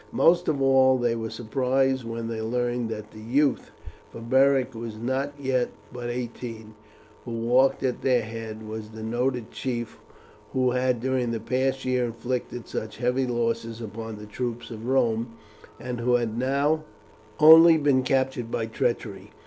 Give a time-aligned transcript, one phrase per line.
[0.11, 3.69] Most of all they were surprised when they learned that the youth
[4.11, 6.73] for Beric was as yet but eighteen
[7.23, 9.99] who walked at their head was the noted chief,
[10.53, 15.33] who had during the past year inflicted such heavy losses upon the troops of Rome,
[15.79, 16.83] and who had now
[17.39, 19.29] only been captured by treachery.